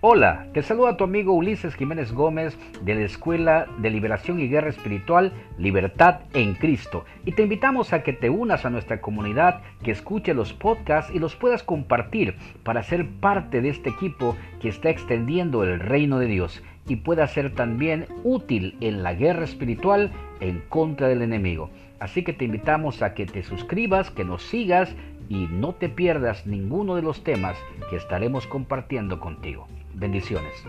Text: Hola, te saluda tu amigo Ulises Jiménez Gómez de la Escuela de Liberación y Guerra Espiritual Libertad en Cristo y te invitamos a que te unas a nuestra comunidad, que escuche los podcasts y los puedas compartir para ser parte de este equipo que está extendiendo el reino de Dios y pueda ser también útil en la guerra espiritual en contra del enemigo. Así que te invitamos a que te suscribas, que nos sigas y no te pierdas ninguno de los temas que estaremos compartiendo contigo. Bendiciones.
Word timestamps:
Hola, 0.00 0.46
te 0.54 0.62
saluda 0.62 0.96
tu 0.96 1.02
amigo 1.02 1.32
Ulises 1.32 1.74
Jiménez 1.74 2.12
Gómez 2.12 2.56
de 2.82 2.94
la 2.94 3.00
Escuela 3.00 3.66
de 3.78 3.90
Liberación 3.90 4.38
y 4.38 4.46
Guerra 4.46 4.68
Espiritual 4.68 5.32
Libertad 5.58 6.20
en 6.34 6.54
Cristo 6.54 7.04
y 7.24 7.32
te 7.32 7.42
invitamos 7.42 7.92
a 7.92 8.04
que 8.04 8.12
te 8.12 8.30
unas 8.30 8.64
a 8.64 8.70
nuestra 8.70 9.00
comunidad, 9.00 9.60
que 9.82 9.90
escuche 9.90 10.34
los 10.34 10.52
podcasts 10.52 11.12
y 11.12 11.18
los 11.18 11.34
puedas 11.34 11.64
compartir 11.64 12.36
para 12.62 12.84
ser 12.84 13.08
parte 13.08 13.60
de 13.60 13.70
este 13.70 13.90
equipo 13.90 14.36
que 14.60 14.68
está 14.68 14.88
extendiendo 14.88 15.64
el 15.64 15.80
reino 15.80 16.20
de 16.20 16.26
Dios 16.26 16.62
y 16.86 16.94
pueda 16.94 17.26
ser 17.26 17.56
también 17.56 18.06
útil 18.22 18.76
en 18.80 19.02
la 19.02 19.14
guerra 19.14 19.42
espiritual 19.42 20.12
en 20.38 20.62
contra 20.68 21.08
del 21.08 21.22
enemigo. 21.22 21.70
Así 21.98 22.22
que 22.22 22.32
te 22.32 22.44
invitamos 22.44 23.02
a 23.02 23.14
que 23.14 23.26
te 23.26 23.42
suscribas, 23.42 24.12
que 24.12 24.24
nos 24.24 24.44
sigas 24.44 24.94
y 25.28 25.46
no 25.48 25.74
te 25.74 25.88
pierdas 25.88 26.46
ninguno 26.46 26.94
de 26.94 27.02
los 27.02 27.22
temas 27.22 27.56
que 27.90 27.96
estaremos 27.96 28.46
compartiendo 28.46 29.20
contigo. 29.20 29.66
Bendiciones. 29.94 30.64